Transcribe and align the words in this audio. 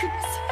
goodness. 0.00 0.45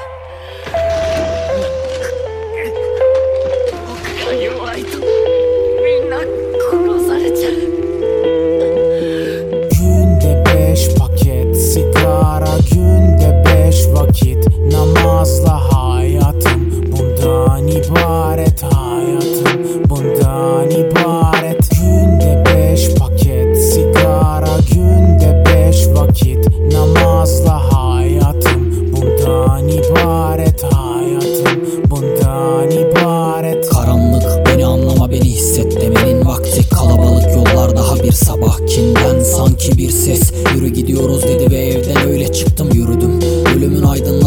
Bundan 32.55 32.71
ibaret. 32.71 33.69
Karanlık 33.69 34.47
beni 34.47 34.67
anlama 34.67 35.11
beni 35.11 35.25
hisset 35.25 35.81
demenin 35.81 36.27
vakti. 36.27 36.69
Kalabalık 36.69 37.35
yollar 37.35 37.77
daha 37.77 37.97
bir 38.03 38.13
sabah. 38.13 38.67
Kinden 38.67 39.21
sanki 39.21 39.79
bir 39.79 39.91
ses. 39.91 40.33
Yürü 40.55 40.69
gidiyoruz 40.69 41.23
dedi 41.23 41.51
ve 41.51 41.57
evden 41.57 42.09
öyle 42.09 42.33
çıktım 42.33 42.69
yürüdüm. 42.73 43.21
Ölümün 43.57 43.83
aydınlattığı 43.83 44.24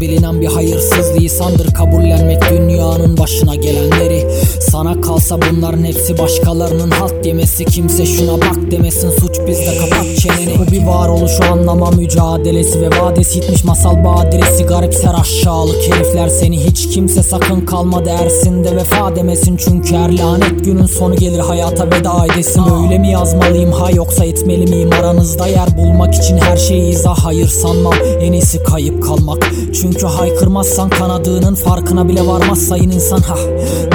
bilinen 0.00 0.40
bir 0.40 0.46
hayırsız 0.46 1.20
lisandır 1.20 1.74
Kabullenmek 1.74 2.50
dünyanın 2.50 3.16
başına 3.16 3.54
gelenleri. 3.54 4.26
Sana 4.60 5.00
kalsa 5.00 5.38
bunların 5.42 5.84
hepsi 5.84 6.18
başkalarının 6.18 6.90
halt 6.90 7.26
yemesi. 7.26 7.64
Kimse 7.64 8.06
şuna 8.06 8.32
bak 8.32 8.70
demesin. 8.70 9.10
Suç 9.10 9.38
bizde 9.48 9.78
kapat 9.78 10.06
çeneni. 10.18 10.58
Bu 10.58 10.72
bir 10.72 10.86
varoluşu 10.86 11.44
anlama 11.44 11.90
mücadelesi 11.90 12.80
ve 12.80 12.88
vadesi 12.88 13.38
yitmiş 13.38 13.64
masal 13.64 14.04
badiresi. 14.04 14.64
Garipser 14.64 15.14
aşağılık 15.20 15.92
herifler 15.92 16.28
seni. 16.28 16.64
Hiç 16.64 16.88
kimse 16.88 17.22
sakın 17.22 17.60
kalma 17.60 18.04
dersinde 18.04 18.76
vefa 18.76 19.16
demesin. 19.16 19.56
Çünkü 19.56 19.96
her 19.96 20.18
lanet 20.18 20.64
günün 20.64 20.86
sonu 20.86 21.16
gelir 21.16 21.38
hayata 21.38 21.86
veda 21.86 22.26
edesin. 22.34 22.62
Öyle 22.84 22.98
mi 22.98 23.10
yazmalıyım? 23.10 23.72
Ha 23.72 23.90
yoksa 23.90 24.24
etmeli 24.24 24.70
miyim? 24.70 24.90
Aranızda 25.00 25.46
yer 25.46 25.78
bulmak 25.78 26.14
için 26.14 26.36
her 26.36 26.56
şeyi 26.56 26.92
izah 26.92 27.18
hayır 27.24 27.48
sanmam. 27.48 27.94
En 28.20 28.32
iyisi 28.32 28.62
kayıp 28.62 29.02
kalmak. 29.02 29.50
Çünkü 29.72 29.89
haykırmazsan 29.98 30.90
kanadığının 30.90 31.54
farkına 31.54 32.08
bile 32.08 32.26
varmaz 32.26 32.58
sayın 32.58 32.90
insan. 32.90 33.18
Ha 33.18 33.36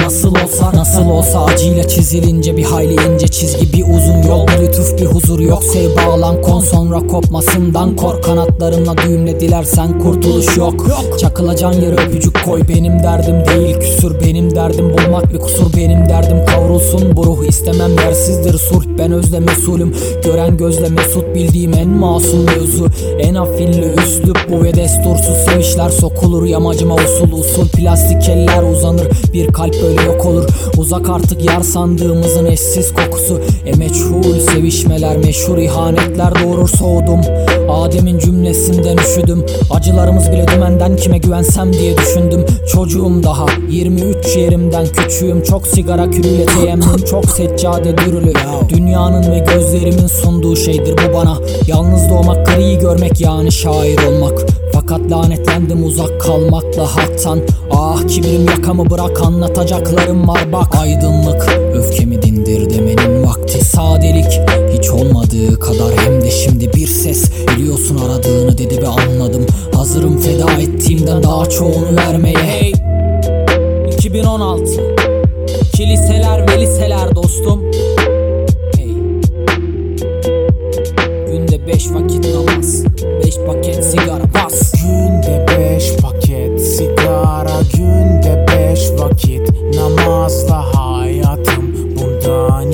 Nasıl 0.04 0.34
olsa 0.44 0.72
nasıl 0.74 1.10
olsa 1.10 1.44
acıyla 1.44 1.88
çizilince 1.88 2.56
bir 2.56 2.64
hayli 2.64 2.92
ince 2.92 3.28
çizgi 3.28 3.72
bir 3.72 3.82
uzun 3.82 4.22
yol 4.28 4.46
Bir 4.46 4.66
lütuf 4.66 4.98
bir 4.98 5.04
huzur 5.04 5.40
yok. 5.40 5.64
Sev 5.64 5.96
bağlan 5.96 6.42
kon 6.42 6.60
sonra 6.60 7.06
kopmasından 7.06 7.96
kor 7.96 8.22
Kanatlarınla 8.22 8.96
düğümle 8.96 9.40
dilersen 9.40 9.98
kurtuluş 9.98 10.56
yok. 10.56 10.86
Çakılacağın 11.20 11.80
yere 11.80 11.94
öpücük 11.94 12.44
koy 12.44 12.60
benim 12.68 13.02
derdim 13.02 13.42
değil 13.46 13.76
küsür 13.80 14.20
Benim 14.20 14.54
derdim 14.54 14.90
bulmak 14.90 15.32
bir 15.32 15.38
kusur 15.38 15.76
benim 15.76 16.08
derdim 16.08 16.46
kavrulsun. 16.46 17.16
Bu 17.16 17.24
ruh 17.24 17.44
istemem 17.44 17.90
yersizdir 18.04 18.58
sulh. 18.58 18.84
Ben 18.98 19.12
özle 19.12 19.40
mesulüm 19.40 19.94
Gören 20.24 20.56
gözle 20.56 20.88
mesut 20.88 21.34
bildiğim 21.34 21.74
en 21.74 21.88
masum 21.88 22.44
mevzu. 22.44 22.86
En 23.18 23.34
afilli 23.34 23.94
üslup 24.02 24.38
bu 24.50 24.64
ve 24.64 24.74
destursuz 24.74 25.36
sevişler 25.36 25.85
sokulur 25.90 26.46
Yamacıma 26.46 26.94
usul 26.94 27.32
usul 27.32 27.68
plastik 27.68 28.28
eller 28.28 28.72
uzanır. 28.72 29.06
Bir 29.32 29.46
kalp 29.46 29.82
böyle 29.82 30.02
yok 30.02 30.26
olur. 30.26 30.44
Uzak 30.76 31.08
artık 31.10 31.44
yar 31.44 31.60
sandığımızın 31.60 32.46
eşsiz 32.46 32.94
kokusu. 32.94 33.40
E 33.66 33.72
meçhul 33.72 34.40
sevişmeler 34.52 35.16
meşhur 35.16 35.58
ihanetler 35.58 36.32
doğurur 36.44 36.68
soğudum. 36.68 37.20
Adem'in 37.70 38.18
cümlesinden 38.18 38.96
üşüdüm. 38.96 39.46
Acılarımız 39.70 40.32
bile 40.32 40.46
dümenden 40.48 40.96
kime 40.96 41.18
güvensem 41.18 41.72
diye 41.72 41.98
düşündüm. 41.98 42.46
Çocuğum 42.72 43.22
daha 43.22 43.46
23 43.70 44.36
yerimden 44.36 44.86
küçüğüm. 44.86 45.42
Çok 45.42 45.66
sigara 45.66 46.10
külüyle 46.10 46.46
teyemmüm 46.46 47.04
Çok 47.10 47.24
seccade 47.30 47.98
dürülü. 47.98 48.32
Dünyanın 48.68 49.32
ve 49.32 49.44
gözlerimin 49.54 50.06
sunduğu 50.06 50.56
şeydir 50.56 50.94
bu 51.08 51.14
bana. 51.14 51.38
Yalnız 51.66 52.10
doğmak 52.10 52.46
griyi 52.46 52.78
görmek 52.78 53.20
yani 53.20 53.52
şair 53.52 53.98
olmak 54.08 54.46
fakat 54.80 55.10
lanetlendim 55.10 55.84
uzak 55.84 56.20
kalmakla 56.20 56.96
haktan. 56.96 57.40
Ah 57.70 58.08
kibrim 58.08 58.46
yakamı 58.46 58.90
bırak 58.90 59.22
anlatacaklarım 59.22 60.28
var. 60.28 60.52
Bak 60.52 60.76
Aydınlık 60.76 61.58
öfkemi 61.74 62.22
dindir 62.22 62.70
demenin 62.70 63.26
vakti. 63.26 63.64
Sadelik 63.64 64.40
hiç 64.72 64.90
olmadığı 64.90 65.60
kadar. 65.60 65.96
Hem 65.96 66.22
de 66.22 66.30
şimdi 66.30 66.72
bir 66.72 66.86
ses. 66.86 67.30
Biliyorsun 67.56 67.98
aradığını 67.98 68.58
dedi 68.58 68.82
ve 68.82 68.86
anladım. 68.86 69.46
Hazırım 69.74 70.18
feda 70.18 70.52
ettiğimden 70.52 71.22
daha 71.22 71.46
çoğunu 71.46 71.96
vermeye. 71.96 72.38
Hey! 72.38 72.72
2016 73.92 74.72
Kiliseler 75.76 76.48
ve 76.48 76.60
liseler 76.60 77.14
dostum. 77.14 77.64
Hey! 78.76 78.94
Günde 81.26 81.66
beş 81.66 81.90
vakit 81.90 82.34
namaz 82.34 82.84
Beş 83.24 83.36
paket 83.46 83.75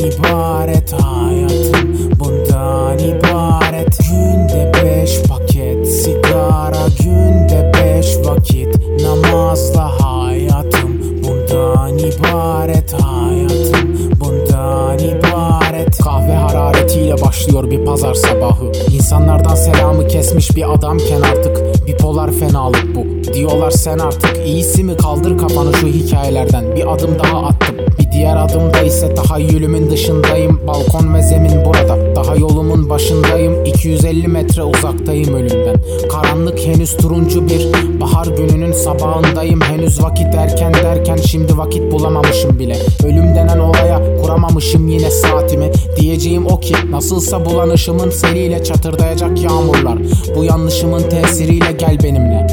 ibaret 0.03 0.93
hayatım. 0.93 2.11
Bundan 2.21 2.99
ibaret. 2.99 3.99
Günde 3.99 4.73
beş 4.75 5.23
paket 5.23 5.89
sigara 5.89 6.87
Günde 7.03 7.73
beş 7.75 8.17
vakit 8.27 8.77
namazla 9.03 9.91
hayatım. 10.01 11.03
Bundan 11.25 11.99
ibaret 11.99 12.93
hayatım. 12.93 14.11
Bundan 14.21 14.99
ibaret. 14.99 15.99
Kahve 15.99 16.35
hararetiyle 16.35 17.23
başlıyor 17.23 17.71
bir 17.71 17.85
pazar 17.85 18.15
sabahı. 18.15 18.73
İnsanlardan 18.91 19.55
selamı 19.55 20.09
kesmiş 20.09 20.57
bir 20.57 20.73
adamken 20.75 21.21
artık 21.21 21.87
Bipolar 21.87 22.33
fenalık 22.33 22.92
bu 23.05 23.35
Diyorlar 23.35 23.71
sen 23.71 23.99
artık 23.99 24.47
iyisi 24.47 24.85
mi? 24.85 24.97
Kaldır 24.97 25.39
kafanı 25.39 25.75
şu 25.75 25.87
hikayelerden. 25.87 26.77
Bir 26.77 26.93
adım 26.93 27.11
daha 27.19 27.39
attım. 27.39 27.77
Bir 27.99 28.13
diğer 28.13 28.37
adımda 28.37 28.81
ise 28.81 29.15
tahayyülümün 29.15 29.91
dışındayım. 29.91 30.61
Balkon 30.67 31.15
ve 31.15 31.23
zemin 31.23 31.65
burada. 31.65 32.17
Daha 32.17 32.37
yolumun 32.37 32.91
başındayım. 32.91 33.65
250 33.65 34.29
metre 34.29 34.63
uzaktayım 34.63 35.35
ölümden. 35.35 35.77
Karanlık 36.11 36.59
henüz 36.59 36.97
turuncu 36.97 37.49
bir 37.49 37.69
bahar 38.01 38.27
gününün 38.27 38.73
sabahındayım. 38.73 39.61
Henüz 39.61 40.03
vakit 40.03 40.35
erken 40.35 40.75
derken 40.75 41.17
şimdi 41.17 41.59
vakit 41.59 41.93
bulamamışım 41.93 42.59
bile. 42.59 42.77
Ölüm 43.05 43.35
denen 43.35 43.59
olaya 43.59 44.23
kuramamışım 44.23 44.89
yine 44.89 45.11
saatimi. 45.11 45.71
Diyeceğim 46.01 46.47
o 46.47 46.61
ki 46.61 46.75
nasılsa 46.91 47.45
bulanışımın 47.45 48.11
seliyle 48.11 48.65
çatırdayacak 48.65 49.43
yağmurlar. 49.43 49.99
Bu 50.37 50.45
yanlışımın 50.45 51.03
tesiriyle 51.03 51.73
gel 51.79 51.99
benimle 52.03 52.47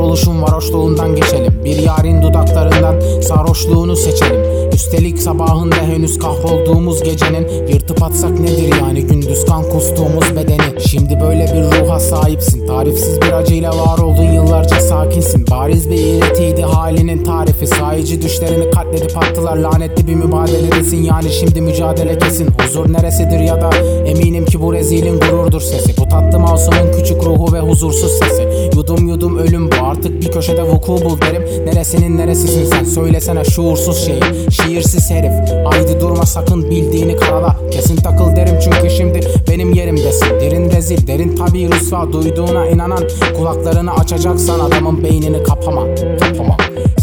Varoluşun 0.00 0.42
varoşluğundan 0.42 1.16
geçelim. 1.16 1.64
Bir 1.64 1.76
yarın 1.76 2.22
dudaklarından 2.22 3.20
sarhoşluğunu 3.20 3.96
seçelim. 3.96 4.70
Üstelik 4.72 5.18
sabahında 5.22 5.76
henüz 5.76 6.18
kahrolduğumuz 6.18 7.02
gecenin 7.02 7.48
Yırtıp 7.68 8.02
atsak 8.02 8.40
nedir 8.40 8.74
yani? 8.80 9.02
Gündüz 9.02 9.44
kan 9.46 9.70
kustuğumuz 9.70 10.36
bedeni. 10.36 10.80
Şimdi 10.88 11.20
böyle 11.20 11.44
bir 11.44 11.84
ruha 11.84 12.00
sahipsin. 12.00 12.66
Tarifsiz 12.66 13.22
bir 13.22 13.32
acıyla 13.32 13.70
var 13.70 13.98
oldun 13.98 14.32
yıllarca 14.32 14.80
sakinsin. 14.80 15.46
Bariz 15.50 15.90
bir 15.90 15.96
iğretiydi 15.96 16.62
halinin 16.62 17.24
tarifi. 17.24 17.66
Sahici 17.66 18.22
düşlerini 18.22 18.70
katledip 18.70 19.18
attılar. 19.18 19.56
Lanetli 19.56 20.08
bir 20.08 20.14
mübadeledesin 20.14 21.02
Yani 21.02 21.30
şimdi 21.30 21.60
mücadele 21.60 22.18
kesin. 22.18 22.48
Huzur 22.60 22.92
neresidir 22.92 23.40
ya 23.40 23.60
da 23.60 23.70
eminim 24.06 24.44
ki 24.44 24.62
bu 24.62 24.72
rezilin 24.72 25.20
gururdur 25.20 25.60
sesi. 25.60 25.96
Bu 25.96 26.08
tatlı 26.08 26.38
masumun 26.38 26.92
küçük 26.98 27.24
ruhu 27.24 27.52
ve 27.52 27.60
huzursuz 27.60 28.12
sesi. 28.12 28.48
Yudum 28.76 29.08
yudum 29.08 29.38
ölüm 29.38 29.70
bu 29.70 29.79
artık 30.00 30.22
bir 30.22 30.32
köşede 30.32 30.62
vuku 30.62 31.04
bul 31.04 31.20
derim. 31.20 31.66
Neresinin 31.66 32.16
neresisin 32.16 32.64
sen? 32.64 32.84
Söylesene 32.84 33.44
şuursuz 33.44 34.06
şey 34.06 34.20
Şiirsiz 34.50 35.10
herif. 35.10 35.32
Haydi 35.64 36.00
durma 36.00 36.26
sakın 36.26 36.70
bildiğini 36.70 37.16
karala. 37.16 37.56
Kesin 37.70 37.96
takıl 37.96 38.36
derim 38.36 38.58
çünkü 38.64 38.90
şimdi 38.90 39.20
benim 39.50 39.72
yerimdesin. 39.72 40.26
Derin 40.40 40.70
rezil 40.70 41.06
derin 41.06 41.36
tabi 41.36 41.72
rüsva 41.72 42.12
duyduğuna 42.12 42.66
inanan 42.66 43.08
Kulaklarını 43.36 43.94
açacaksan 43.94 44.60
adamın 44.60 45.04
beynini 45.04 45.42
kapama. 45.42 45.82
Kapama 46.20 46.56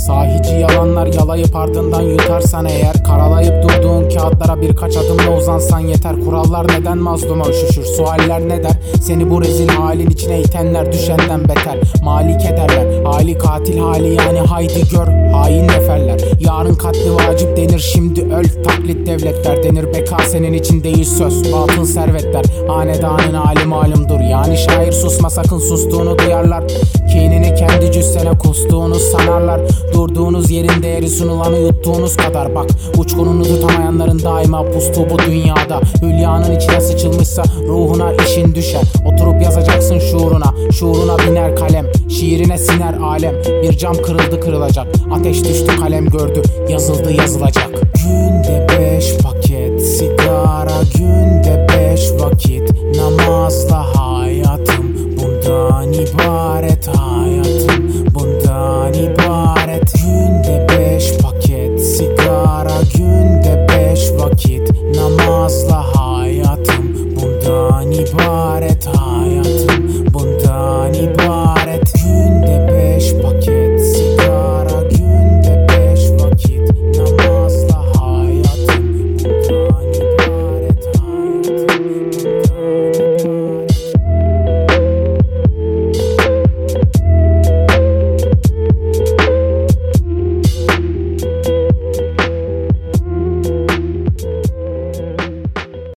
Sahici 0.08 0.54
yalanlar 0.54 1.08
yalayıp 1.08 1.56
ardından 1.56 2.02
yutarsan 2.02 2.66
eğer 2.66 3.04
Karalayıp 3.04 3.64
durduğun 3.64 4.10
kağıtlara 4.10 4.62
birkaç 4.62 4.98
adımla 4.98 5.38
uzansan 5.38 5.80
yeter. 5.80 6.16
Kurallar 6.26 6.68
neden 6.68 6.98
mazluma 6.98 7.50
üşüşür 7.50 7.84
sualler 7.84 8.50
ne 8.50 8.64
der? 8.64 8.72
Seni 9.02 9.30
bu 9.30 9.42
rezil 9.42 9.68
halin 9.68 10.10
içine 10.10 10.42
itenler 10.42 10.92
düşenden 10.92 11.44
beter. 11.44 11.80
Malik 12.04 12.46
ederler 12.46 13.04
hali 13.04 13.38
katil 13.38 13.78
hali 13.78 14.16
yani 14.16 14.40
haydi 14.40 14.90
gör 14.92 15.08
hain 15.32 15.68
neferler. 15.68 16.20
Yarın 16.40 16.76
katli 16.76 17.16
vacip 17.16 17.58
denir 17.58 17.80
şimdi 17.80 18.22
öl 18.22 18.64
taklit 18.64 19.08
devletler 19.08 19.64
denir. 19.64 19.94
Beka 19.94 20.18
senin 20.28 20.54
için 20.54 20.84
değil 20.84 21.04
söz 21.04 21.54
batıl 21.54 21.86
servetler. 21.86 22.46
Hanedanın 22.68 23.34
hali 23.34 23.66
malumdur 23.66 24.20
ya 24.20 24.38
Yani 24.38 24.58
şair 24.58 24.92
susma 24.92 25.30
sakın 25.30 25.60
sustuğunu 25.60 26.20
duyarlar 26.20 26.64
Kinini 27.18 27.56
kendi 27.56 27.92
cüssene 27.92 28.38
kustuğunu 28.38 28.96
sanarlar. 28.96 29.62
Durduğunuz 29.94 30.52
yerin 30.52 30.84
değeri 30.84 31.10
sunulanı 31.10 31.58
yuttuğunuz 31.58 32.18
kadar. 32.18 32.56
Bak 32.56 32.66
uçkununu 32.98 33.44
tutamayanların 33.44 34.20
daima 34.24 34.64
pustu 34.72 35.10
bu 35.10 35.20
dünyada. 35.20 35.82
Hülyanın 36.02 36.56
içine 36.56 36.82
sıçılmışsa 36.82 37.44
ruhuna 37.68 38.14
işin 38.14 38.56
düşer. 38.56 38.82
Oturup 39.06 39.42
yazacaksın 39.42 40.00
şuuruna. 40.00 40.54
Şuuruna 40.72 41.18
biner 41.18 41.56
kalem. 41.56 41.86
Şiirine 42.10 42.58
siner 42.58 42.94
alem. 42.94 43.36
Bir 43.64 43.78
cam 43.78 43.94
kırıldı 43.94 44.40
kırılacak. 44.40 44.88
Ateş 45.12 45.44
düştü 45.44 45.80
kalem 45.80 46.06
gördü. 46.10 46.42
Yazıldı 46.70 47.12
yazılacak. 47.12 47.70
Günde 48.04 48.67